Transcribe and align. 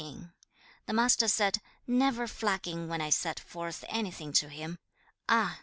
The 0.87 0.93
Master 0.93 1.27
said, 1.27 1.59
'Never 1.85 2.25
flagging 2.25 2.87
when 2.87 3.01
I 3.01 3.11
set 3.11 3.39
forth 3.39 3.85
anything 3.87 4.33
to 4.33 4.49
him; 4.49 4.79
ah! 5.29 5.59